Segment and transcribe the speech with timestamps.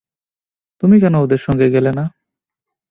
[0.83, 2.05] তুমি কেন ওদের সঙ্গে গেলে না?